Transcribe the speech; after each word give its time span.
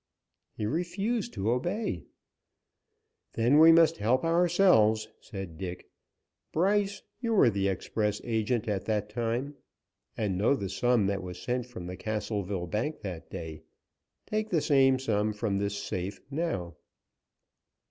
He 0.55 0.65
refused 0.65 1.31
to 1.33 1.51
obey. 1.51 2.05
"Then 3.33 3.59
we 3.59 3.71
must 3.71 3.97
help 3.97 4.23
ourselves," 4.23 5.07
said 5.19 5.59
Dick. 5.59 5.91
"Bryce, 6.51 7.03
you 7.19 7.35
were 7.35 7.45
express 7.45 8.19
agent 8.23 8.67
at 8.67 8.85
that 8.85 9.11
time, 9.11 9.57
and 10.17 10.39
know 10.39 10.55
the 10.55 10.69
sum 10.69 11.05
that 11.05 11.21
was 11.21 11.39
sent 11.39 11.67
from 11.67 11.85
the 11.85 11.97
Castleville 11.97 12.65
bank 12.65 13.01
that 13.01 13.29
day. 13.29 13.61
Take 14.25 14.49
the 14.49 14.61
same 14.61 14.97
sum 14.97 15.33
from 15.33 15.59
this 15.59 15.77
safe 15.77 16.19
now." 16.31 16.77